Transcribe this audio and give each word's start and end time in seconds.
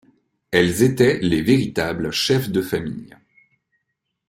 Elles 0.49 0.81
étaient 0.81 1.19
les 1.19 1.43
véritables 1.43 2.09
chefs 2.11 2.49
de 2.49 2.63
famille. 2.63 3.15